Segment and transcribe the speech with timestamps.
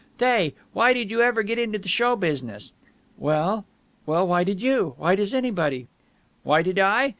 [0.17, 2.71] Thay, why did you ever get into the show business?"
[3.19, 3.65] "Well...
[4.07, 4.95] well, why did you?
[4.97, 5.85] Why does anybody?"
[6.41, 7.09] "Why did I?